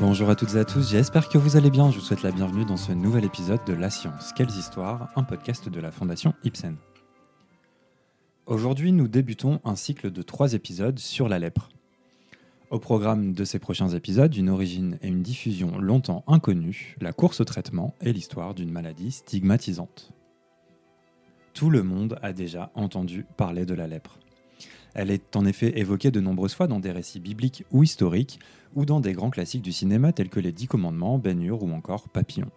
Bonjour 0.00 0.28
à 0.28 0.34
toutes 0.34 0.56
et 0.56 0.58
à 0.58 0.64
tous, 0.64 0.90
j'espère 0.90 1.28
que 1.28 1.38
vous 1.38 1.56
allez 1.56 1.70
bien. 1.70 1.88
Je 1.92 2.00
vous 2.00 2.04
souhaite 2.04 2.24
la 2.24 2.32
bienvenue 2.32 2.64
dans 2.64 2.76
ce 2.76 2.90
nouvel 2.90 3.24
épisode 3.24 3.64
de 3.64 3.72
La 3.72 3.90
Science, 3.90 4.32
Quelles 4.36 4.50
Histoires, 4.50 5.12
un 5.14 5.22
podcast 5.22 5.68
de 5.68 5.80
la 5.80 5.92
Fondation 5.92 6.34
Ibsen. 6.42 6.74
Aujourd'hui, 8.46 8.90
nous 8.90 9.06
débutons 9.06 9.60
un 9.64 9.76
cycle 9.76 10.10
de 10.10 10.22
trois 10.22 10.54
épisodes 10.54 10.98
sur 10.98 11.28
la 11.28 11.38
lèpre. 11.38 11.68
Au 12.70 12.80
programme 12.80 13.34
de 13.34 13.44
ces 13.44 13.60
prochains 13.60 13.90
épisodes, 13.90 14.34
une 14.34 14.50
origine 14.50 14.98
et 15.00 15.06
une 15.06 15.22
diffusion 15.22 15.78
longtemps 15.78 16.24
inconnues, 16.26 16.96
la 17.00 17.12
course 17.12 17.40
au 17.40 17.44
traitement 17.44 17.94
et 18.00 18.12
l'histoire 18.12 18.52
d'une 18.52 18.72
maladie 18.72 19.12
stigmatisante. 19.12 20.10
Tout 21.52 21.70
le 21.70 21.84
monde 21.84 22.18
a 22.20 22.32
déjà 22.32 22.72
entendu 22.74 23.26
parler 23.36 23.64
de 23.64 23.74
la 23.74 23.86
lèpre. 23.86 24.18
Elle 24.94 25.10
est 25.10 25.36
en 25.36 25.44
effet 25.44 25.78
évoquée 25.78 26.10
de 26.10 26.20
nombreuses 26.20 26.54
fois 26.54 26.68
dans 26.68 26.80
des 26.80 26.92
récits 26.92 27.20
bibliques 27.20 27.64
ou 27.72 27.82
historiques, 27.82 28.38
ou 28.74 28.84
dans 28.84 29.00
des 29.00 29.12
grands 29.12 29.30
classiques 29.30 29.62
du 29.62 29.72
cinéma 29.72 30.12
tels 30.12 30.28
que 30.28 30.40
Les 30.40 30.52
Dix 30.52 30.68
Commandements, 30.68 31.18
Ben 31.18 31.50
ou 31.50 31.72
encore 31.72 32.08
Papillon. 32.08 32.50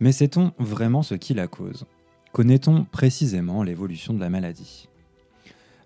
Mais 0.00 0.12
sait-on 0.12 0.52
vraiment 0.58 1.02
ce 1.02 1.14
qui 1.14 1.34
la 1.34 1.46
cause? 1.46 1.86
Connaît-on 2.32 2.84
précisément 2.84 3.62
l'évolution 3.62 4.14
de 4.14 4.20
la 4.20 4.30
maladie? 4.30 4.88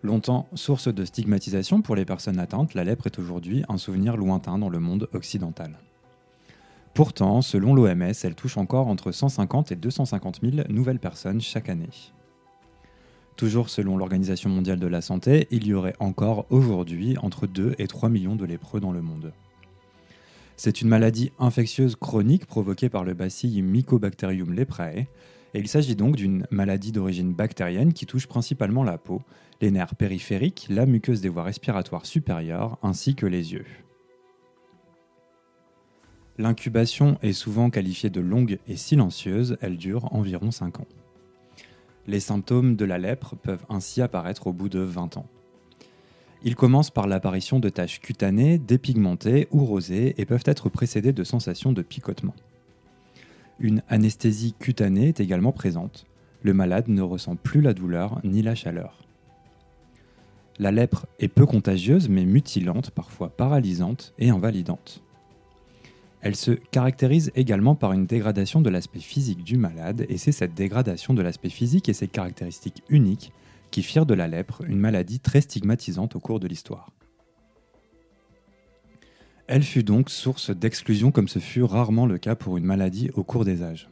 Longtemps 0.03 0.47
source 0.55 0.89
de 0.89 1.05
stigmatisation 1.05 1.83
pour 1.83 1.97
les 1.97 2.05
personnes 2.05 2.39
atteintes, 2.39 2.75
la 2.75 2.85
lèpre 2.85 3.07
est 3.07 3.19
aujourd'hui 3.19 3.65
un 3.69 3.79
souvenir 3.79 4.17
lointain 4.17 4.59
dans 4.59 4.69
le 4.69 4.79
monde 4.79 5.09
occidental. 5.13 5.79
Pourtant, 6.95 7.43
selon 7.43 7.75
l'OMS, 7.75 8.13
elle 8.23 8.35
touche 8.35 8.57
encore 8.57 8.89
entre 8.89 9.13
150 9.13 9.73
et 9.73 9.77
250 9.77 10.41
000 10.43 10.69
nouvelles 10.69 11.01
personnes 11.01 11.41
chaque 11.41 11.69
année. 11.69 11.91
Toujours 13.39 13.71
selon 13.71 13.97
l'Organisation 13.97 14.51
mondiale 14.51 14.81
de 14.81 14.89
la 14.89 15.01
santé, 15.01 15.47
il 15.53 15.65
y 15.65 15.73
aurait 15.73 15.95
encore 16.01 16.47
aujourd'hui 16.51 17.17
entre 17.19 17.47
2 17.47 17.77
et 17.79 17.87
3 17.87 18.09
millions 18.09 18.35
de 18.35 18.45
lépreux 18.45 18.81
dans 18.81 18.91
le 18.91 19.01
monde. 19.01 19.33
C'est 20.57 20.83
une 20.83 20.89
maladie 20.89 21.31
infectieuse 21.39 21.95
chronique 21.95 22.47
provoquée 22.47 22.89
par 22.89 23.05
le 23.05 23.15
bacille 23.15 23.63
Mycobacterium 23.63 24.53
leprae, 24.53 25.07
et 25.55 25.61
il 25.61 25.69
s'agit 25.69 25.95
donc 25.95 26.17
d'une 26.17 26.49
maladie 26.51 26.91
d'origine 26.91 27.33
bactérienne 27.33 27.93
qui 27.93 28.07
touche 28.07 28.27
principalement 28.27 28.83
la 28.83 28.99
peau, 28.99 29.23
les 29.61 29.71
nerfs 29.71 29.95
périphériques, 29.95 30.67
la 30.69 30.85
muqueuse 30.85 31.21
des 31.21 31.29
voies 31.29 31.45
respiratoires 31.45 32.07
supérieures 32.07 32.77
ainsi 32.83 33.15
que 33.15 33.27
les 33.27 33.53
yeux. 33.53 33.67
L'incubation 36.39 37.19
est 37.23 37.33
souvent 37.33 37.71
qualifiée 37.71 38.11
de 38.11 38.21
longue 38.21 38.59
et 38.67 38.77
silencieuse, 38.77 39.59
elle 39.61 39.77
dure 39.77 40.13
environ 40.13 40.51
5 40.51 40.81
ans. 40.81 40.89
Les 42.09 42.21
symptômes 42.21 42.75
de 42.75 42.87
la 42.87 42.97
lèpre 42.97 43.37
peuvent 43.37 43.67
ainsi 43.69 44.01
apparaître 44.01 44.47
au 44.47 44.55
bout 44.55 44.71
de 44.71 44.81
20 44.81 45.19
ans. 45.19 45.27
Ils 46.43 46.57
commencent 46.57 46.91
par 46.91 47.07
l'apparition 47.07 47.61
de 47.61 47.69
taches 47.69 48.01
cutanées, 48.01 48.57
dépigmentées 48.57 49.47
ou 49.51 49.63
rosées 49.67 50.15
et 50.17 50.25
peuvent 50.25 50.43
être 50.47 50.71
précédés 50.71 51.13
de 51.13 51.23
sensations 51.23 51.71
de 51.71 51.83
picotement. 51.83 52.35
Une 53.61 53.83
anesthésie 53.89 54.55
cutanée 54.59 55.09
est 55.09 55.21
également 55.21 55.53
présente. 55.53 56.07
Le 56.41 56.55
malade 56.55 56.89
ne 56.89 57.03
ressent 57.03 57.37
plus 57.37 57.61
la 57.61 57.75
douleur 57.75 58.21
ni 58.25 58.41
la 58.41 58.55
chaleur. 58.55 59.07
La 60.59 60.73
lèpre 60.73 61.05
est 61.19 61.29
peu 61.29 61.45
contagieuse 61.45 62.09
mais 62.09 62.25
mutilante, 62.25 62.91
parfois 62.91 63.29
paralysante 63.29 64.15
et 64.19 64.31
invalidante. 64.31 65.03
Elle 66.21 66.35
se 66.35 66.51
caractérise 66.51 67.31
également 67.37 67.75
par 67.75 67.93
une 67.93 68.07
dégradation 68.07 68.61
de 68.61 68.71
l'aspect 68.71 68.99
physique 68.99 69.45
du 69.45 69.57
malade, 69.57 70.05
et 70.09 70.19
c'est 70.19 70.33
cette 70.33 70.55
dégradation 70.55 71.15
de 71.15 71.23
l'aspect 71.23 71.49
physique 71.49 71.89
et 71.89 71.93
ses 71.93 72.09
caractéristiques 72.09 72.83
uniques 72.89 73.33
qui 73.71 73.83
firent 73.83 74.07
de 74.07 74.15
la 74.15 74.27
lèpre 74.27 74.63
une 74.67 74.79
maladie 74.79 75.21
très 75.21 75.41
stigmatisante 75.41 76.17
au 76.17 76.21
cours 76.21 76.41
de 76.41 76.49
l'histoire. 76.49 76.91
Elle 79.47 79.63
fut 79.63 79.85
donc 79.85 80.11
source 80.11 80.51
d'exclusion 80.51 81.11
comme 81.11 81.29
ce 81.29 81.39
fut 81.39 81.63
rarement 81.63 82.05
le 82.05 82.19
cas 82.19 82.35
pour 82.35 82.59
une 82.59 82.65
maladie 82.65 83.11
au 83.15 83.23
cours 83.23 83.45
des 83.45 83.63
âges. 83.63 83.89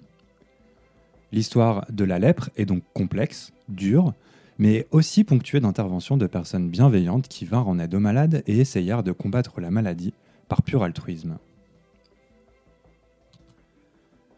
L'histoire 1.32 1.86
de 1.90 2.04
la 2.04 2.18
lèpre 2.18 2.50
est 2.56 2.66
donc 2.66 2.82
complexe, 2.92 3.52
dure, 3.68 4.12
mais 4.58 4.86
aussi 4.90 5.24
ponctuée 5.24 5.60
d'interventions 5.60 6.16
de 6.16 6.26
personnes 6.26 6.68
bienveillantes 6.68 7.28
qui 7.28 7.44
vinrent 7.44 7.68
en 7.68 7.78
aide 7.78 7.94
aux 7.94 8.00
malades 8.00 8.42
et 8.46 8.58
essayèrent 8.58 9.02
de 9.02 9.12
combattre 9.12 9.60
la 9.60 9.70
maladie 9.70 10.12
par 10.48 10.62
pur 10.62 10.82
altruisme. 10.82 11.38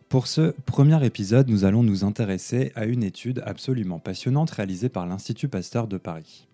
Pour 0.08 0.26
ce 0.26 0.54
premier 0.64 1.04
épisode, 1.04 1.50
nous 1.50 1.66
allons 1.66 1.82
nous 1.82 2.02
intéresser 2.02 2.72
à 2.74 2.86
une 2.86 3.02
étude 3.02 3.42
absolument 3.44 3.98
passionnante 3.98 4.50
réalisée 4.50 4.88
par 4.88 5.06
l'Institut 5.06 5.48
Pasteur 5.48 5.86
de 5.86 5.98
Paris. 5.98 6.48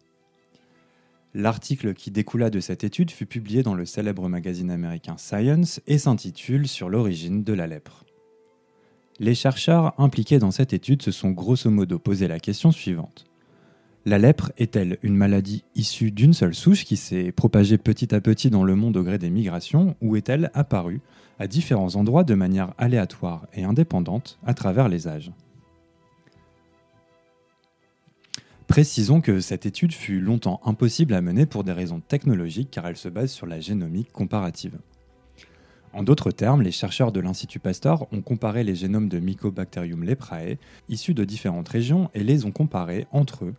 L'article 1.35 1.95
qui 1.95 2.11
découla 2.11 2.51
de 2.51 2.59
cette 2.59 2.83
étude 2.83 3.13
fut 3.13 3.27
publié 3.27 3.63
dans 3.63 3.75
le 3.75 3.87
célèbre 3.87 4.29
magazine 4.29 4.73
américain 4.73 5.17
Science 5.19 5.81
et 5.87 5.99
s'intitule 5.99 6.67
Sur 6.67 6.89
l'origine 6.89 7.45
de 7.45 7.53
la 7.53 7.69
lèpre. 7.69 8.05
Les 9.21 9.37
chercheurs 9.37 9.95
impliqués 9.99 10.41
dans 10.41 10.51
cette 10.51 10.73
étude 10.73 11.03
se 11.03 11.13
sont 11.13 11.31
grosso 11.31 11.71
modo 11.71 12.01
posé 12.01 12.27
la 12.27 12.41
question 12.41 12.73
suivante. 12.73 13.25
La 14.07 14.19
lèpre 14.19 14.53
est-elle 14.59 14.99
une 15.03 15.17
maladie 15.17 15.65
issue 15.75 16.11
d'une 16.11 16.35
seule 16.35 16.55
souche 16.55 16.85
qui 16.85 16.99
s'est 16.99 17.33
propagée 17.33 17.79
petit 17.79 18.15
à 18.15 18.21
petit 18.21 18.51
dans 18.51 18.63
le 18.63 18.77
monde 18.77 18.99
au 18.99 19.03
gré 19.03 19.17
des 19.17 19.31
migrations 19.31 19.97
ou 20.03 20.17
est-elle 20.17 20.51
apparue 20.53 21.01
à 21.39 21.47
différents 21.47 21.97
endroits 21.97 22.23
de 22.23 22.35
manière 22.35 22.75
aléatoire 22.77 23.47
et 23.55 23.65
indépendante 23.65 24.39
à 24.45 24.53
travers 24.53 24.91
les 24.91 25.09
âges? 25.09 25.33
Précisons 28.67 29.23
que 29.23 29.41
cette 29.41 29.65
étude 29.65 29.95
fut 29.95 30.21
longtemps 30.21 30.61
impossible 30.67 31.15
à 31.15 31.23
mener 31.23 31.47
pour 31.47 31.65
des 31.65 31.73
raisons 31.73 32.01
technologiques 32.01 32.71
car 32.71 32.87
elle 32.87 32.99
se 32.99 33.09
base 33.09 33.31
sur 33.31 33.47
la 33.47 33.61
génomique 33.61 34.13
comparative. 34.13 34.77
En 35.95 36.03
d'autres 36.03 36.31
termes, 36.31 36.61
les 36.61 36.73
chercheurs 36.73 37.13
de 37.13 37.21
l'Institut 37.21 37.61
Pasteur 37.61 38.07
ont 38.13 38.21
comparé 38.21 38.65
les 38.65 38.75
génomes 38.75 39.09
de 39.09 39.19
Mycobacterium 39.19 40.05
leprae 40.05 40.59
issus 40.91 41.15
de 41.15 41.25
différentes 41.25 41.69
régions 41.71 42.11
et 42.13 42.23
les 42.23 42.45
ont 42.45 42.51
comparés 42.51 43.07
entre 43.11 43.47
eux 43.47 43.55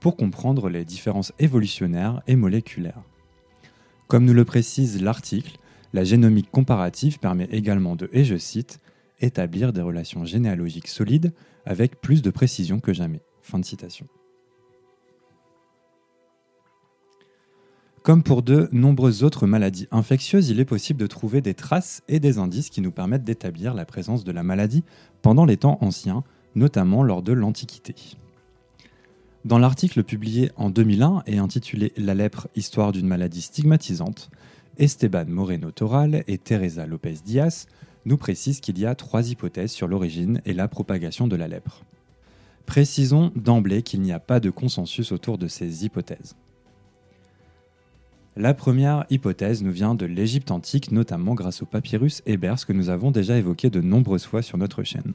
pour 0.00 0.16
comprendre 0.16 0.68
les 0.68 0.84
différences 0.84 1.32
évolutionnaires 1.38 2.22
et 2.26 2.36
moléculaires. 2.36 3.02
Comme 4.08 4.24
nous 4.24 4.34
le 4.34 4.44
précise 4.44 5.00
l'article, 5.02 5.58
la 5.92 6.04
génomique 6.04 6.50
comparative 6.50 7.18
permet 7.18 7.48
également 7.52 7.96
de, 7.96 8.08
et 8.12 8.24
je 8.24 8.36
cite, 8.36 8.80
établir 9.20 9.72
des 9.72 9.82
relations 9.82 10.24
généalogiques 10.24 10.88
solides 10.88 11.32
avec 11.66 12.00
plus 12.00 12.22
de 12.22 12.30
précision 12.30 12.80
que 12.80 12.92
jamais. 12.92 13.20
Comme 18.02 18.22
pour 18.22 18.42
de 18.42 18.68
nombreuses 18.72 19.22
autres 19.24 19.46
maladies 19.46 19.86
infectieuses, 19.90 20.48
il 20.48 20.58
est 20.58 20.64
possible 20.64 20.98
de 20.98 21.06
trouver 21.06 21.42
des 21.42 21.54
traces 21.54 22.02
et 22.08 22.18
des 22.18 22.38
indices 22.38 22.70
qui 22.70 22.80
nous 22.80 22.92
permettent 22.92 23.24
d'établir 23.24 23.74
la 23.74 23.84
présence 23.84 24.24
de 24.24 24.32
la 24.32 24.42
maladie 24.42 24.84
pendant 25.20 25.44
les 25.44 25.58
temps 25.58 25.78
anciens, 25.82 26.24
notamment 26.54 27.02
lors 27.02 27.22
de 27.22 27.32
l'Antiquité. 27.32 27.94
Dans 29.46 29.58
l'article 29.58 30.04
publié 30.04 30.50
en 30.56 30.68
2001 30.68 31.22
et 31.26 31.38
intitulé 31.38 31.94
La 31.96 32.14
lèpre, 32.14 32.48
histoire 32.56 32.92
d'une 32.92 33.06
maladie 33.06 33.40
stigmatisante, 33.40 34.30
Esteban 34.76 35.24
Moreno 35.28 35.70
Toral 35.70 36.24
et 36.28 36.36
Teresa 36.36 36.86
Lopez 36.86 37.16
Diaz 37.24 37.66
nous 38.04 38.18
précisent 38.18 38.60
qu'il 38.60 38.78
y 38.78 38.84
a 38.84 38.94
trois 38.94 39.30
hypothèses 39.30 39.72
sur 39.72 39.88
l'origine 39.88 40.42
et 40.44 40.52
la 40.52 40.68
propagation 40.68 41.26
de 41.26 41.36
la 41.36 41.48
lèpre. 41.48 41.84
Précisons 42.66 43.32
d'emblée 43.34 43.82
qu'il 43.82 44.02
n'y 44.02 44.12
a 44.12 44.20
pas 44.20 44.40
de 44.40 44.50
consensus 44.50 45.10
autour 45.10 45.38
de 45.38 45.48
ces 45.48 45.86
hypothèses. 45.86 46.36
La 48.36 48.52
première 48.52 49.06
hypothèse 49.08 49.62
nous 49.62 49.72
vient 49.72 49.94
de 49.94 50.04
l'Égypte 50.04 50.50
antique, 50.50 50.92
notamment 50.92 51.34
grâce 51.34 51.62
au 51.62 51.66
papyrus 51.66 52.22
Ebers 52.26 52.66
que 52.66 52.74
nous 52.74 52.90
avons 52.90 53.10
déjà 53.10 53.38
évoqué 53.38 53.70
de 53.70 53.80
nombreuses 53.80 54.26
fois 54.26 54.42
sur 54.42 54.58
notre 54.58 54.82
chaîne. 54.82 55.14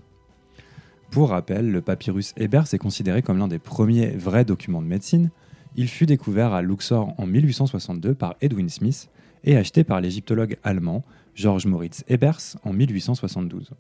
Pour 1.15 1.29
rappel, 1.29 1.71
le 1.71 1.81
papyrus 1.81 2.33
Ebers 2.35 2.73
est 2.73 2.77
considéré 2.77 3.21
comme 3.21 3.37
l'un 3.37 3.47
des 3.47 3.57
premiers 3.57 4.07
vrais 4.07 4.43
documents 4.43 4.81
de 4.81 4.87
médecine. 4.87 5.31
Il 5.77 5.87
fut 5.87 6.05
découvert 6.05 6.51
à 6.51 6.61
Luxor 6.61 7.13
en 7.17 7.25
1862 7.25 8.13
par 8.13 8.35
Edwin 8.41 8.67
Smith 8.67 9.09
et 9.45 9.55
acheté 9.55 9.85
par 9.85 10.01
l'égyptologue 10.01 10.57
allemand 10.61 11.05
Georges 11.33 11.67
Moritz 11.67 12.03
Ebers 12.09 12.57
en 12.65 12.73
1872. 12.73 13.71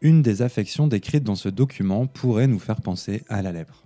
Une 0.00 0.20
des 0.20 0.42
affections 0.42 0.88
décrites 0.88 1.22
dans 1.22 1.36
ce 1.36 1.48
document 1.48 2.08
pourrait 2.08 2.48
nous 2.48 2.58
faire 2.58 2.80
penser 2.80 3.22
à 3.28 3.40
la 3.40 3.52
lèpre. 3.52 3.84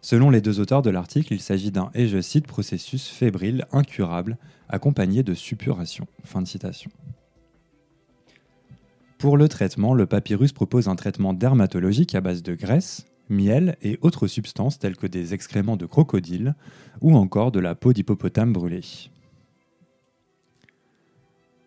Selon 0.00 0.30
les 0.30 0.40
deux 0.40 0.58
auteurs 0.58 0.82
de 0.82 0.90
l'article, 0.90 1.32
il 1.32 1.40
s'agit 1.40 1.70
d'un, 1.70 1.92
et 1.94 2.08
je 2.08 2.20
cite, 2.20 2.48
processus 2.48 3.06
fébrile 3.06 3.66
incurable 3.70 4.36
accompagné 4.68 5.22
de 5.22 5.34
suppuration. 5.34 6.08
Fin 6.24 6.42
de 6.42 6.48
citation. 6.48 6.90
Pour 9.18 9.38
le 9.38 9.48
traitement, 9.48 9.94
le 9.94 10.06
papyrus 10.06 10.52
propose 10.52 10.88
un 10.88 10.96
traitement 10.96 11.32
dermatologique 11.32 12.14
à 12.14 12.20
base 12.20 12.42
de 12.42 12.54
graisse, 12.54 13.06
miel 13.30 13.76
et 13.82 13.98
autres 14.02 14.26
substances 14.26 14.78
telles 14.78 14.96
que 14.96 15.06
des 15.06 15.32
excréments 15.32 15.76
de 15.76 15.86
crocodile 15.86 16.54
ou 17.00 17.16
encore 17.16 17.50
de 17.50 17.60
la 17.60 17.74
peau 17.74 17.92
d'hippopotame 17.92 18.52
brûlée. 18.52 18.82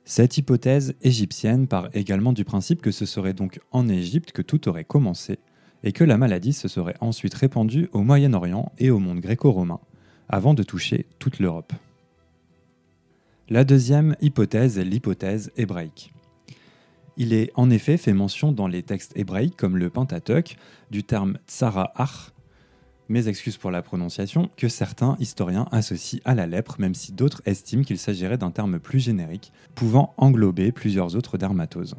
Cette 0.05 0.37
hypothèse 0.37 0.95
égyptienne 1.01 1.67
part 1.67 1.89
également 1.93 2.33
du 2.33 2.43
principe 2.43 2.81
que 2.81 2.91
ce 2.91 3.05
serait 3.05 3.33
donc 3.33 3.59
en 3.71 3.87
Égypte 3.87 4.31
que 4.31 4.41
tout 4.41 4.67
aurait 4.67 4.83
commencé 4.83 5.39
et 5.83 5.91
que 5.91 6.03
la 6.03 6.17
maladie 6.17 6.53
se 6.53 6.67
serait 6.67 6.95
ensuite 6.99 7.33
répandue 7.33 7.89
au 7.93 8.01
Moyen-Orient 8.01 8.71
et 8.79 8.89
au 8.89 8.99
monde 8.99 9.19
gréco-romain, 9.19 9.79
avant 10.27 10.53
de 10.53 10.63
toucher 10.63 11.05
toute 11.19 11.39
l'Europe. 11.39 11.73
La 13.49 13.63
deuxième 13.63 14.15
hypothèse 14.21 14.77
est 14.77 14.83
l'hypothèse 14.83 15.51
hébraïque. 15.57 16.11
Il 17.21 17.33
est 17.33 17.51
en 17.55 17.69
effet 17.69 17.97
fait 17.97 18.13
mention 18.13 18.53
dans 18.53 18.67
les 18.67 18.81
textes 18.81 19.11
hébraïques 19.17 19.57
comme 19.57 19.75
le 19.75 19.89
Pentateuque 19.89 20.55
du 20.89 21.03
terme 21.03 21.37
tsara'ach, 21.49 22.31
mes 23.09 23.27
excuses 23.27 23.57
pour 23.57 23.71
la 23.71 23.81
prononciation, 23.81 24.49
que 24.55 24.69
certains 24.69 25.17
historiens 25.19 25.67
associent 25.73 26.21
à 26.23 26.33
la 26.33 26.47
lèpre, 26.47 26.77
même 26.79 26.95
si 26.95 27.11
d'autres 27.11 27.41
estiment 27.45 27.83
qu'il 27.83 27.97
s'agirait 27.97 28.37
d'un 28.37 28.51
terme 28.51 28.79
plus 28.79 29.01
générique, 29.01 29.51
pouvant 29.75 30.13
englober 30.15 30.71
plusieurs 30.71 31.17
autres 31.17 31.37
dermatoses. 31.37 31.97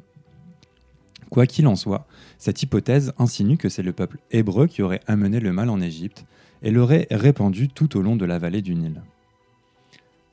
Quoi 1.28 1.46
qu'il 1.46 1.66
en 1.66 1.76
soit, 1.76 2.06
cette 2.38 2.62
hypothèse 2.62 3.12
insinue 3.18 3.58
que 3.58 3.68
c'est 3.68 3.82
le 3.82 3.92
peuple 3.92 4.20
hébreu 4.30 4.68
qui 4.68 4.80
aurait 4.80 5.02
amené 5.06 5.38
le 5.38 5.52
mal 5.52 5.68
en 5.68 5.82
Égypte 5.82 6.24
et 6.62 6.70
l'aurait 6.70 7.08
répandu 7.10 7.68
tout 7.68 7.98
au 7.98 8.00
long 8.00 8.16
de 8.16 8.24
la 8.24 8.38
vallée 8.38 8.62
du 8.62 8.74
Nil. 8.74 9.02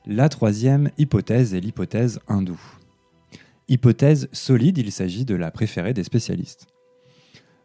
La 0.06 0.30
troisième 0.30 0.90
hypothèse 0.96 1.52
est 1.52 1.60
l'hypothèse 1.60 2.20
hindoue. 2.26 2.78
Hypothèse 3.68 4.28
solide, 4.32 4.78
il 4.78 4.90
s'agit 4.90 5.26
de 5.26 5.34
la 5.34 5.50
préférée 5.50 5.92
des 5.92 6.04
spécialistes. 6.04 6.66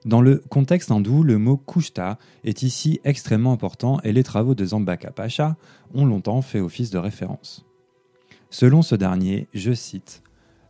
Dans 0.05 0.21
le 0.21 0.43
contexte 0.49 0.91
hindou, 0.91 1.23
le 1.23 1.37
mot 1.37 1.55
kushta 1.55 2.17
est 2.43 2.61
ici 2.61 2.99
extrêmement 3.05 3.53
important 3.53 4.01
et 4.03 4.11
les 4.11 4.23
travaux 4.23 4.53
de 4.53 4.65
Zambaka 4.65 5.11
Pacha 5.11 5.55
ont 5.93 6.05
longtemps 6.05 6.41
fait 6.41 6.59
office 6.59 6.89
de 6.89 6.97
référence. 6.97 7.65
Selon 8.49 8.81
ce 8.81 8.95
dernier, 8.95 9.47
je 9.53 9.71
cite, 9.71 10.21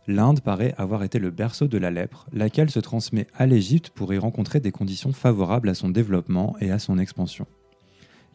L'Inde 0.06 0.40
paraît 0.40 0.74
avoir 0.76 1.02
été 1.02 1.18
le 1.18 1.30
berceau 1.30 1.66
de 1.66 1.78
la 1.78 1.90
lèpre, 1.90 2.26
laquelle 2.32 2.70
se 2.70 2.78
transmet 2.78 3.26
à 3.34 3.46
l'Égypte 3.46 3.90
pour 3.90 4.12
y 4.12 4.18
rencontrer 4.18 4.60
des 4.60 4.70
conditions 4.70 5.12
favorables 5.12 5.70
à 5.70 5.74
son 5.74 5.88
développement 5.88 6.56
et 6.60 6.70
à 6.70 6.78
son 6.78 6.98
expansion. 6.98 7.46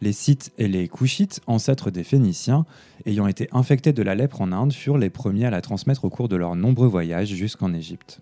Les 0.01 0.13
Scythes 0.13 0.51
et 0.57 0.67
les 0.67 0.87
Couchites, 0.87 1.41
ancêtres 1.45 1.91
des 1.91 2.03
Phéniciens, 2.03 2.65
ayant 3.05 3.27
été 3.27 3.49
infectés 3.51 3.93
de 3.93 4.01
la 4.01 4.15
lèpre 4.15 4.41
en 4.41 4.51
Inde, 4.51 4.71
furent 4.71 4.97
les 4.97 5.09
premiers 5.09 5.45
à 5.45 5.49
la 5.49 5.61
transmettre 5.61 6.05
au 6.05 6.09
cours 6.09 6.29
de 6.29 6.37
leurs 6.37 6.55
nombreux 6.55 6.87
voyages 6.87 7.29
jusqu'en 7.29 7.73
Égypte. 7.73 8.19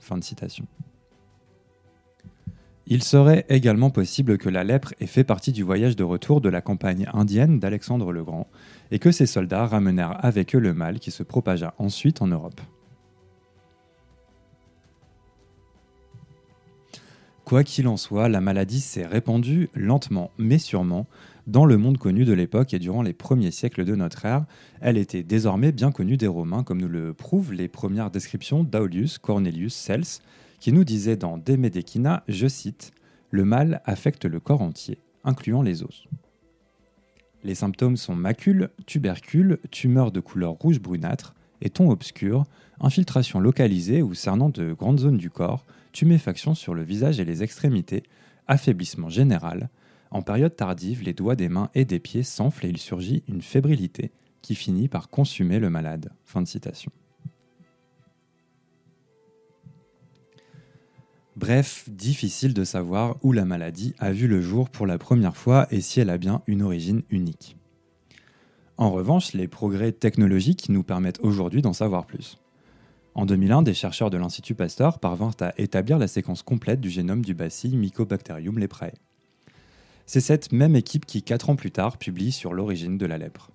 Il 2.89 3.03
serait 3.03 3.45
également 3.49 3.89
possible 3.89 4.37
que 4.37 4.49
la 4.49 4.63
lèpre 4.63 4.93
ait 5.01 5.07
fait 5.07 5.25
partie 5.25 5.51
du 5.51 5.61
voyage 5.61 5.97
de 5.97 6.03
retour 6.03 6.39
de 6.39 6.49
la 6.49 6.61
campagne 6.61 7.09
indienne 7.13 7.59
d'Alexandre 7.59 8.13
le 8.13 8.23
Grand, 8.23 8.47
et 8.91 8.99
que 8.99 9.11
ces 9.11 9.25
soldats 9.25 9.67
ramenèrent 9.67 10.23
avec 10.25 10.55
eux 10.55 10.59
le 10.59 10.73
mal 10.73 10.99
qui 10.99 11.11
se 11.11 11.23
propagea 11.23 11.73
ensuite 11.77 12.21
en 12.21 12.27
Europe. 12.27 12.61
Quoi 17.47 17.63
qu'il 17.63 17.87
en 17.87 17.95
soit, 17.95 18.27
la 18.27 18.41
maladie 18.41 18.81
s'est 18.81 19.05
répandue 19.05 19.69
lentement 19.73 20.31
mais 20.37 20.57
sûrement 20.57 21.07
dans 21.47 21.63
le 21.63 21.77
monde 21.77 21.97
connu 21.97 22.25
de 22.25 22.33
l'époque 22.33 22.73
et 22.73 22.77
durant 22.77 23.01
les 23.01 23.13
premiers 23.13 23.51
siècles 23.51 23.85
de 23.85 23.95
notre 23.95 24.25
ère. 24.25 24.43
Elle 24.81 24.97
était 24.97 25.23
désormais 25.23 25.71
bien 25.71 25.93
connue 25.93 26.17
des 26.17 26.27
Romains, 26.27 26.63
comme 26.63 26.81
nous 26.81 26.89
le 26.89 27.13
prouvent 27.13 27.53
les 27.53 27.69
premières 27.69 28.11
descriptions 28.11 28.65
d'Aulius 28.65 29.17
Cornelius 29.17 29.73
Cels, 29.73 30.19
qui 30.59 30.73
nous 30.73 30.83
disait 30.83 31.15
dans 31.15 31.37
De 31.37 31.55
Medecina, 31.55 32.25
je 32.27 32.49
cite, 32.49 32.91
Le 33.29 33.45
mal 33.45 33.81
affecte 33.85 34.25
le 34.25 34.41
corps 34.41 34.61
entier, 34.61 34.97
incluant 35.23 35.61
les 35.61 35.83
os. 35.83 36.03
Les 37.45 37.55
symptômes 37.55 37.95
sont 37.95 38.15
macules, 38.15 38.71
tubercules, 38.87 39.59
tumeurs 39.71 40.11
de 40.11 40.19
couleur 40.19 40.51
rouge 40.51 40.81
brunâtre 40.81 41.33
et 41.61 41.69
ton 41.69 41.89
obscur, 41.89 42.45
infiltration 42.79 43.39
localisée 43.39 44.01
ou 44.01 44.13
cernant 44.13 44.49
de 44.49 44.73
grandes 44.73 44.99
zones 44.99 45.17
du 45.17 45.29
corps, 45.29 45.65
tuméfaction 45.91 46.53
sur 46.53 46.73
le 46.73 46.83
visage 46.83 47.19
et 47.19 47.25
les 47.25 47.43
extrémités, 47.43 48.03
affaiblissement 48.47 49.09
général. 49.09 49.69
En 50.11 50.21
période 50.21 50.55
tardive, 50.55 51.03
les 51.03 51.13
doigts 51.13 51.35
des 51.35 51.49
mains 51.49 51.69
et 51.75 51.85
des 51.85 51.99
pieds 51.99 52.23
s'enflent 52.23 52.65
et 52.65 52.69
il 52.69 52.77
surgit 52.77 53.23
une 53.27 53.41
fébrilité 53.41 54.11
qui 54.41 54.55
finit 54.55 54.87
par 54.87 55.09
consumer 55.09 55.59
le 55.59 55.69
malade. 55.69 56.11
Bref, 61.35 61.87
difficile 61.87 62.55
de 62.55 62.63
savoir 62.63 63.17
où 63.21 63.31
la 63.31 63.45
maladie 63.45 63.93
a 63.99 64.11
vu 64.11 64.27
le 64.27 64.41
jour 64.41 64.69
pour 64.69 64.87
la 64.87 64.97
première 64.97 65.37
fois 65.37 65.67
et 65.69 65.81
si 65.81 65.99
elle 65.99 66.09
a 66.09 66.17
bien 66.17 66.41
une 66.47 66.63
origine 66.63 67.03
unique. 67.11 67.56
En 68.77 68.91
revanche, 68.91 69.33
les 69.33 69.47
progrès 69.47 69.91
technologiques 69.91 70.69
nous 70.69 70.83
permettent 70.83 71.19
aujourd'hui 71.21 71.63
d'en 71.63 71.73
savoir 71.73 72.05
plus. 72.05 72.37
En 73.15 73.25
2001, 73.25 73.63
des 73.63 73.73
chercheurs 73.73 74.11
de 74.11 74.17
l'Institut 74.17 74.53
Pasteur 74.53 74.99
parvinrent 74.99 75.37
à 75.41 75.51
établir 75.57 75.97
la 75.97 76.07
séquence 76.07 76.43
complète 76.43 76.79
du 76.79 76.91
génome 76.91 77.25
du 77.25 77.33
bacille 77.33 77.75
Mycobacterium 77.75 78.59
leprae. 78.59 78.93
C'est 80.05 80.21
cette 80.21 80.51
même 80.51 80.75
équipe 80.75 81.07
qui, 81.07 81.23
quatre 81.23 81.49
ans 81.49 81.55
plus 81.55 81.71
tard, 81.71 81.97
publie 81.97 82.31
sur 82.31 82.53
l'origine 82.53 82.99
de 82.99 83.07
la 83.07 83.17
lèpre. 83.17 83.49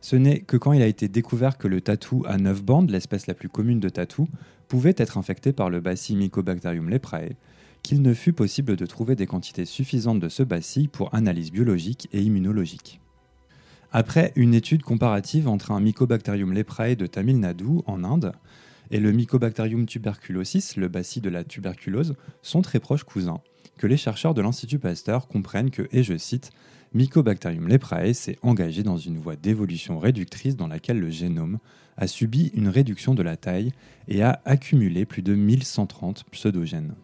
Ce 0.00 0.16
n'est 0.16 0.40
que 0.40 0.56
quand 0.56 0.72
il 0.72 0.82
a 0.82 0.88
été 0.88 1.06
découvert 1.06 1.56
que 1.56 1.68
le 1.68 1.80
tatou 1.80 2.24
à 2.26 2.36
9 2.36 2.64
bandes, 2.64 2.90
l'espèce 2.90 3.28
la 3.28 3.34
plus 3.34 3.48
commune 3.48 3.78
de 3.78 3.88
tatou, 3.88 4.28
pouvait 4.66 4.94
être 4.96 5.18
infecté 5.18 5.52
par 5.52 5.70
le 5.70 5.78
bacille 5.78 6.16
Mycobacterium 6.16 6.90
leprae, 6.90 7.36
qu'il 7.84 8.02
ne 8.02 8.12
fut 8.12 8.32
possible 8.32 8.74
de 8.74 8.86
trouver 8.86 9.14
des 9.14 9.26
quantités 9.26 9.66
suffisantes 9.66 10.18
de 10.18 10.28
ce 10.28 10.42
bacille 10.42 10.88
pour 10.88 11.14
analyse 11.14 11.52
biologique 11.52 12.08
et 12.12 12.20
immunologique. 12.20 13.00
Après 13.92 14.32
une 14.36 14.54
étude 14.54 14.84
comparative 14.84 15.48
entre 15.48 15.72
un 15.72 15.80
Mycobacterium 15.80 16.52
leprae 16.52 16.94
de 16.94 17.06
Tamil 17.06 17.40
Nadu 17.40 17.80
en 17.86 18.04
Inde 18.04 18.32
et 18.92 19.00
le 19.00 19.10
Mycobacterium 19.10 19.84
tuberculosis, 19.84 20.76
le 20.76 20.86
bacille 20.86 21.22
de 21.22 21.28
la 21.28 21.42
tuberculose, 21.42 22.14
sont 22.40 22.62
très 22.62 22.78
proches 22.78 23.02
cousins, 23.02 23.40
que 23.78 23.88
les 23.88 23.96
chercheurs 23.96 24.34
de 24.34 24.42
l'Institut 24.42 24.78
Pasteur 24.78 25.26
comprennent 25.26 25.72
que, 25.72 25.88
et 25.90 26.04
je 26.04 26.16
cite, 26.16 26.52
Mycobacterium 26.94 27.66
leprae 27.66 28.14
s'est 28.14 28.38
engagé 28.42 28.84
dans 28.84 28.96
une 28.96 29.18
voie 29.18 29.34
d'évolution 29.34 29.98
réductrice 29.98 30.56
dans 30.56 30.68
laquelle 30.68 31.00
le 31.00 31.10
génome 31.10 31.58
a 31.96 32.06
subi 32.06 32.52
une 32.54 32.68
réduction 32.68 33.14
de 33.14 33.24
la 33.24 33.36
taille 33.36 33.72
et 34.06 34.22
a 34.22 34.40
accumulé 34.44 35.04
plus 35.04 35.22
de 35.22 35.34
1130 35.34 36.24
pseudogènes. 36.30 36.94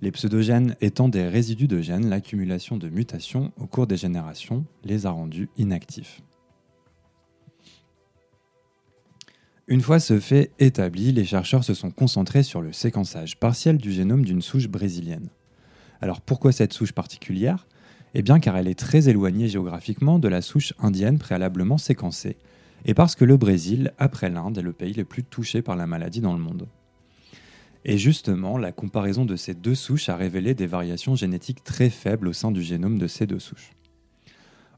Les 0.00 0.10
pseudogènes 0.10 0.76
étant 0.80 1.08
des 1.08 1.28
résidus 1.28 1.68
de 1.68 1.80
gènes, 1.80 2.10
l'accumulation 2.10 2.76
de 2.76 2.88
mutations 2.88 3.52
au 3.58 3.66
cours 3.66 3.86
des 3.86 3.96
générations 3.96 4.64
les 4.84 5.06
a 5.06 5.10
rendus 5.10 5.48
inactifs. 5.56 6.20
Une 9.66 9.80
fois 9.80 9.98
ce 9.98 10.20
fait 10.20 10.50
établi, 10.58 11.10
les 11.12 11.24
chercheurs 11.24 11.64
se 11.64 11.72
sont 11.72 11.90
concentrés 11.90 12.42
sur 12.42 12.60
le 12.60 12.72
séquençage 12.72 13.38
partiel 13.38 13.78
du 13.78 13.92
génome 13.92 14.24
d'une 14.24 14.42
souche 14.42 14.68
brésilienne. 14.68 15.30
Alors 16.02 16.20
pourquoi 16.20 16.52
cette 16.52 16.74
souche 16.74 16.92
particulière? 16.92 17.66
Eh 18.12 18.20
bien 18.20 18.40
car 18.40 18.58
elle 18.58 18.68
est 18.68 18.78
très 18.78 19.08
éloignée 19.08 19.48
géographiquement 19.48 20.18
de 20.18 20.28
la 20.28 20.42
souche 20.42 20.74
indienne 20.78 21.18
préalablement 21.18 21.78
séquencée, 21.78 22.36
et 22.84 22.92
parce 22.92 23.14
que 23.14 23.24
le 23.24 23.38
Brésil, 23.38 23.92
après 23.98 24.28
l'Inde, 24.28 24.58
est 24.58 24.62
le 24.62 24.74
pays 24.74 24.92
le 24.92 25.06
plus 25.06 25.24
touché 25.24 25.62
par 25.62 25.76
la 25.76 25.86
maladie 25.86 26.20
dans 26.20 26.34
le 26.34 26.40
monde. 26.40 26.68
Et 27.84 27.98
justement, 27.98 28.56
la 28.56 28.72
comparaison 28.72 29.24
de 29.24 29.36
ces 29.36 29.54
deux 29.54 29.74
souches 29.74 30.08
a 30.08 30.16
révélé 30.16 30.54
des 30.54 30.66
variations 30.66 31.16
génétiques 31.16 31.64
très 31.64 31.90
faibles 31.90 32.28
au 32.28 32.32
sein 32.32 32.50
du 32.50 32.62
génome 32.62 32.98
de 32.98 33.06
ces 33.06 33.26
deux 33.26 33.38
souches. 33.38 33.72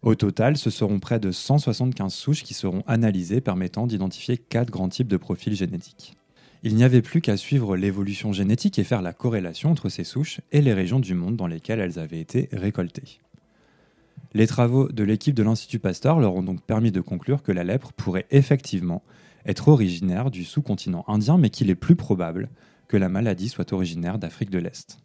Au 0.03 0.15
total, 0.15 0.57
ce 0.57 0.71
seront 0.71 0.99
près 0.99 1.21
de 1.21 1.31
175 1.31 2.13
souches 2.13 2.43
qui 2.43 2.55
seront 2.55 2.83
analysées 2.87 3.41
permettant 3.41 3.87
d'identifier 3.87 4.37
quatre 4.37 4.71
grands 4.71 4.89
types 4.89 5.09
de 5.09 5.17
profils 5.17 5.55
génétiques. 5.55 6.17
Il 6.63 6.75
n'y 6.75 6.85
avait 6.85 7.03
plus 7.03 7.21
qu'à 7.21 7.37
suivre 7.37 7.77
l'évolution 7.77 8.33
génétique 8.33 8.79
et 8.79 8.85
faire 8.85 9.03
la 9.03 9.13
corrélation 9.13 9.71
entre 9.71 9.89
ces 9.89 10.05
souches 10.05 10.41
et 10.53 10.61
les 10.61 10.75
régions 10.75 11.01
du 11.01 11.15
monde 11.15 11.37
dans 11.37 11.47
lesquelles 11.47 11.81
elles 11.81 11.99
avaient 11.99 12.21
été 12.21 12.49
récoltées. 12.53 13.21
Les 14.35 14.47
travaux 14.47 14.89
de 14.89 15.05
l'équipe 15.05 15.35
de 15.35 15.43
l'Institut 15.43 15.79
Pasteur 15.79 16.19
leur 16.19 16.35
ont 16.35 16.43
donc 16.43 16.63
permis 16.63 16.93
de 16.93 17.01
conclure 17.01 17.43
que 17.43 17.53
la 17.53 17.65
lèpre 17.65 17.93
pourrait 17.93 18.27
effectivement 18.31 19.03
être 19.47 19.69
originaire 19.69 20.31
du 20.31 20.45
sous-continent 20.45 21.05
indien, 21.07 21.39
mais 21.39 21.51
qu'il 21.51 21.71
est 21.71 21.77
plus 21.77 21.97
probable 21.97 22.49
que 22.89 22.97
la 22.97 23.09
maladie 23.09 23.49
soit 23.49 23.73
originaire 23.73 24.19
d'Afrique 24.19 24.51
de 24.51 24.59
l'Est. 24.59 24.99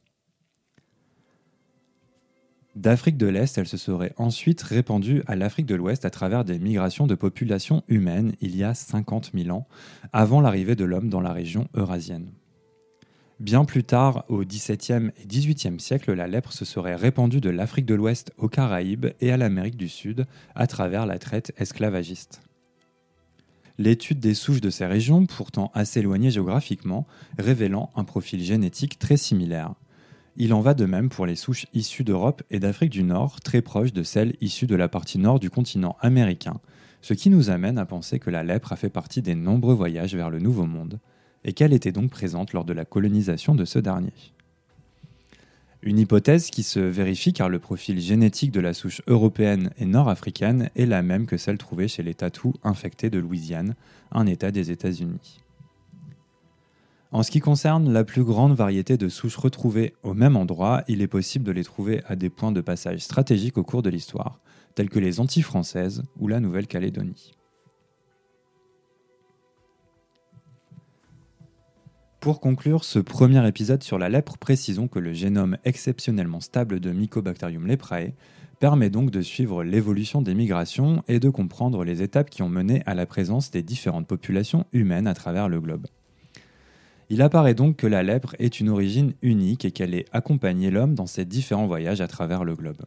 D'Afrique 2.75 3.17
de 3.17 3.27
l'Est, 3.27 3.57
elle 3.57 3.67
se 3.67 3.75
serait 3.75 4.13
ensuite 4.15 4.61
répandue 4.61 5.23
à 5.27 5.35
l'Afrique 5.35 5.65
de 5.65 5.75
l'Ouest 5.75 6.05
à 6.05 6.09
travers 6.09 6.45
des 6.45 6.57
migrations 6.57 7.05
de 7.05 7.15
populations 7.15 7.83
humaines 7.89 8.33
il 8.39 8.55
y 8.55 8.63
a 8.63 8.73
50 8.73 9.31
000 9.33 9.55
ans, 9.55 9.67
avant 10.13 10.39
l'arrivée 10.39 10.75
de 10.75 10.85
l'homme 10.85 11.09
dans 11.09 11.19
la 11.19 11.33
région 11.33 11.67
eurasienne. 11.73 12.31
Bien 13.41 13.65
plus 13.65 13.83
tard, 13.83 14.23
au 14.29 14.45
XVIIe 14.45 15.09
et 15.21 15.25
XVIIIe 15.25 15.79
siècle, 15.79 16.13
la 16.13 16.27
lèpre 16.27 16.53
se 16.53 16.63
serait 16.63 16.95
répandue 16.95 17.41
de 17.41 17.49
l'Afrique 17.49 17.87
de 17.87 17.95
l'Ouest 17.95 18.31
aux 18.37 18.47
Caraïbes 18.47 19.07
et 19.19 19.31
à 19.31 19.37
l'Amérique 19.37 19.77
du 19.77 19.89
Sud 19.89 20.25
à 20.55 20.67
travers 20.67 21.05
la 21.05 21.17
traite 21.17 21.51
esclavagiste. 21.57 22.41
L'étude 23.77 24.19
des 24.19 24.33
souches 24.33 24.61
de 24.61 24.69
ces 24.69 24.85
régions, 24.85 25.25
pourtant 25.25 25.71
assez 25.73 25.99
éloignées 25.99 26.31
géographiquement, 26.31 27.07
révélant 27.37 27.89
un 27.95 28.03
profil 28.03 28.41
génétique 28.41 28.99
très 28.99 29.17
similaire. 29.17 29.73
Il 30.37 30.53
en 30.53 30.61
va 30.61 30.73
de 30.73 30.85
même 30.85 31.09
pour 31.09 31.25
les 31.25 31.35
souches 31.35 31.65
issues 31.73 32.03
d'Europe 32.03 32.43
et 32.49 32.59
d'Afrique 32.59 32.91
du 32.91 33.03
Nord, 33.03 33.41
très 33.41 33.61
proches 33.61 33.93
de 33.93 34.03
celles 34.03 34.35
issues 34.39 34.67
de 34.67 34.75
la 34.75 34.87
partie 34.87 35.19
nord 35.19 35.39
du 35.39 35.49
continent 35.49 35.97
américain, 35.99 36.59
ce 37.01 37.13
qui 37.13 37.29
nous 37.29 37.49
amène 37.49 37.77
à 37.77 37.85
penser 37.85 38.19
que 38.19 38.29
la 38.29 38.43
lèpre 38.43 38.71
a 38.71 38.77
fait 38.77 38.89
partie 38.89 39.21
des 39.21 39.35
nombreux 39.35 39.73
voyages 39.73 40.15
vers 40.15 40.29
le 40.29 40.39
Nouveau 40.39 40.65
Monde, 40.65 40.99
et 41.43 41.53
qu'elle 41.53 41.73
était 41.73 41.91
donc 41.91 42.11
présente 42.11 42.53
lors 42.53 42.65
de 42.65 42.73
la 42.73 42.85
colonisation 42.85 43.55
de 43.55 43.65
ce 43.65 43.79
dernier. 43.79 44.13
Une 45.83 45.97
hypothèse 45.97 46.51
qui 46.51 46.61
se 46.61 46.79
vérifie 46.79 47.33
car 47.33 47.49
le 47.49 47.57
profil 47.57 47.99
génétique 47.99 48.51
de 48.51 48.59
la 48.59 48.75
souche 48.75 49.01
européenne 49.07 49.71
et 49.79 49.85
nord-africaine 49.85 50.69
est 50.75 50.85
la 50.85 51.01
même 51.01 51.25
que 51.25 51.37
celle 51.37 51.57
trouvée 51.57 51.87
chez 51.87 52.03
les 52.03 52.13
tatous 52.13 52.53
infectés 52.63 53.09
de 53.09 53.17
Louisiane, 53.17 53.75
un 54.11 54.27
État 54.27 54.51
des 54.51 54.69
États-Unis. 54.69 55.39
En 57.11 57.23
ce 57.23 57.31
qui 57.31 57.39
concerne 57.39 57.91
la 57.91 58.03
plus 58.03 58.23
grande 58.23 58.53
variété 58.53 58.95
de 58.95 59.09
souches 59.09 59.37
retrouvées 59.37 59.95
au 60.03 60.13
même 60.13 60.37
endroit, 60.37 60.83
il 60.87 61.01
est 61.01 61.07
possible 61.07 61.45
de 61.45 61.51
les 61.51 61.63
trouver 61.63 62.03
à 62.05 62.15
des 62.15 62.29
points 62.29 62.51
de 62.51 62.61
passage 62.61 62.99
stratégiques 62.99 63.57
au 63.57 63.63
cours 63.63 63.81
de 63.81 63.89
l'histoire, 63.89 64.39
tels 64.75 64.89
que 64.89 64.99
les 64.99 65.19
Antilles 65.19 65.41
françaises 65.41 66.03
ou 66.19 66.27
la 66.27 66.39
Nouvelle-Calédonie. 66.39 67.33
Pour 72.21 72.39
conclure 72.39 72.83
ce 72.83 72.99
premier 72.99 73.47
épisode 73.47 73.81
sur 73.81 73.97
la 73.97 74.07
lèpre, 74.07 74.37
précisons 74.37 74.87
que 74.87 74.99
le 74.99 75.11
génome 75.11 75.57
exceptionnellement 75.65 76.39
stable 76.39 76.79
de 76.79 76.91
Mycobacterium 76.91 77.65
leprae 77.65 78.13
permet 78.59 78.91
donc 78.91 79.09
de 79.09 79.23
suivre 79.23 79.63
l'évolution 79.63 80.21
des 80.21 80.35
migrations 80.35 81.03
et 81.07 81.19
de 81.19 81.31
comprendre 81.31 81.83
les 81.83 82.03
étapes 82.03 82.29
qui 82.29 82.43
ont 82.43 82.47
mené 82.47 82.83
à 82.85 82.93
la 82.93 83.07
présence 83.07 83.49
des 83.49 83.63
différentes 83.63 84.05
populations 84.05 84.67
humaines 84.71 85.07
à 85.07 85.15
travers 85.15 85.49
le 85.49 85.59
globe. 85.59 85.87
Il 87.09 87.23
apparaît 87.23 87.55
donc 87.55 87.77
que 87.77 87.87
la 87.87 88.03
lèpre 88.03 88.35
est 88.37 88.59
une 88.59 88.69
origine 88.69 89.13
unique 89.23 89.65
et 89.65 89.71
qu'elle 89.71 89.95
ait 89.95 90.05
accompagné 90.13 90.69
l'homme 90.69 90.93
dans 90.93 91.07
ses 91.07 91.25
différents 91.25 91.65
voyages 91.65 92.01
à 92.01 92.07
travers 92.07 92.43
le 92.43 92.53
globe. 92.53 92.83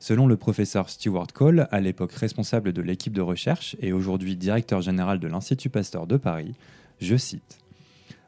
Selon 0.00 0.26
le 0.26 0.36
professeur 0.36 0.90
Stewart 0.90 1.28
Cole, 1.32 1.66
à 1.70 1.80
l'époque 1.80 2.12
responsable 2.12 2.74
de 2.74 2.82
l'équipe 2.82 3.14
de 3.14 3.22
recherche 3.22 3.74
et 3.80 3.94
aujourd'hui 3.94 4.36
directeur 4.36 4.82
général 4.82 5.18
de 5.18 5.28
l'Institut 5.28 5.70
Pasteur 5.70 6.06
de 6.06 6.18
Paris, 6.18 6.52
je 7.00 7.16
cite 7.16 7.63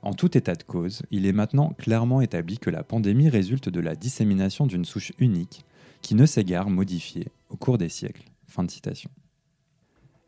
en 0.07 0.15
tout 0.15 0.39
état 0.39 0.55
de 0.55 0.63
cause, 0.63 1.03
il 1.11 1.27
est 1.27 1.33
maintenant 1.33 1.71
clairement 1.79 2.21
établi 2.21 2.59
que 2.59 2.71
la 2.71 2.85
pandémie 2.85 3.29
résulte 3.29 3.69
de 3.69 3.81
la 3.81 3.97
dissémination 3.97 4.65
d'une 4.69 4.85
souche 4.85 5.11
unique 5.19 5.65
qui 6.01 6.15
ne 6.15 6.27
guère 6.43 6.71
modifiée 6.71 7.27
au 7.51 7.57
cours 7.57 7.77
des 7.77 7.89
siècles. 7.89 8.23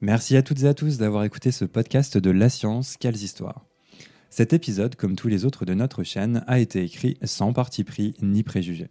Merci 0.00 0.36
à 0.36 0.42
toutes 0.42 0.64
et 0.64 0.66
à 0.66 0.74
tous 0.74 0.98
d'avoir 0.98 1.22
écouté 1.22 1.52
ce 1.52 1.64
podcast 1.64 2.18
de 2.18 2.30
La 2.30 2.48
Science, 2.48 2.96
quelles 2.98 3.22
histoires. 3.22 3.66
Cet 4.30 4.52
épisode, 4.52 4.96
comme 4.96 5.14
tous 5.14 5.28
les 5.28 5.44
autres 5.44 5.64
de 5.64 5.74
notre 5.74 6.02
chaîne, 6.02 6.42
a 6.48 6.58
été 6.58 6.82
écrit 6.82 7.16
sans 7.22 7.52
parti 7.52 7.84
pris 7.84 8.14
ni 8.20 8.42
préjugé. 8.42 8.88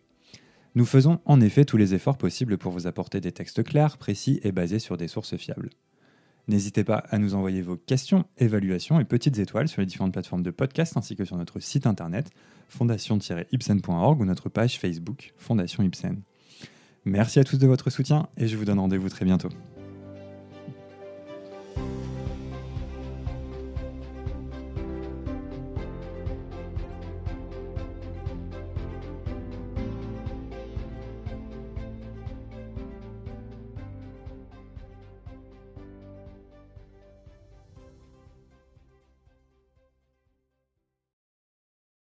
Nous 0.73 0.85
faisons 0.85 1.19
en 1.25 1.41
effet 1.41 1.65
tous 1.65 1.75
les 1.75 1.95
efforts 1.95 2.17
possibles 2.17 2.57
pour 2.57 2.71
vous 2.71 2.87
apporter 2.87 3.19
des 3.19 3.33
textes 3.33 3.61
clairs, 3.61 3.97
précis 3.97 4.39
et 4.41 4.53
basés 4.53 4.79
sur 4.79 4.95
des 4.95 5.09
sources 5.09 5.35
fiables. 5.35 5.69
N'hésitez 6.47 6.83
pas 6.83 7.03
à 7.09 7.17
nous 7.17 7.35
envoyer 7.35 7.61
vos 7.61 7.75
questions, 7.75 8.25
évaluations 8.37 8.99
et 8.99 9.05
petites 9.05 9.37
étoiles 9.37 9.67
sur 9.67 9.81
les 9.81 9.85
différentes 9.85 10.13
plateformes 10.13 10.43
de 10.43 10.51
podcast 10.51 10.95
ainsi 10.95 11.15
que 11.15 11.25
sur 11.25 11.35
notre 11.35 11.59
site 11.59 11.85
internet 11.85 12.29
fondation-ipsen.org 12.69 14.21
ou 14.21 14.25
notre 14.25 14.49
page 14.49 14.79
Facebook 14.79 15.33
Fondation 15.37 15.83
Ipsen. 15.83 16.21
Merci 17.05 17.39
à 17.39 17.43
tous 17.43 17.57
de 17.57 17.67
votre 17.67 17.89
soutien 17.89 18.27
et 18.37 18.47
je 18.47 18.57
vous 18.57 18.65
donne 18.65 18.79
rendez-vous 18.79 19.09
très 19.09 19.25
bientôt. 19.25 19.49